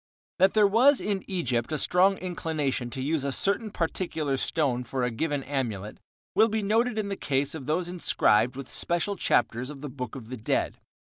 That 0.39 0.55
there 0.55 0.65
was 0.65 0.99
in 0.99 1.23
Egypt 1.29 1.71
a 1.71 1.77
strong 1.77 2.17
inclination 2.17 2.89
to 2.89 3.03
use 3.03 3.23
a 3.23 3.31
certain 3.31 3.69
particular 3.69 4.35
stone 4.35 4.83
for 4.83 5.03
a 5.03 5.11
given 5.11 5.43
amulet, 5.43 5.99
will 6.33 6.49
be 6.49 6.63
noted 6.63 6.97
in 6.97 7.09
the 7.09 7.15
case 7.15 7.53
of 7.53 7.67
those 7.67 7.87
inscribed 7.87 8.55
with 8.55 8.67
special 8.73 9.15
chapters 9.15 9.69
of 9.69 9.81
the 9.81 9.89
Book 9.89 10.15
of 10.15 10.29
the 10.29 10.37
Dead. 10.37 10.79